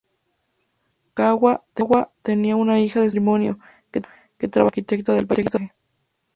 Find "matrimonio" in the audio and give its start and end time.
3.51-3.59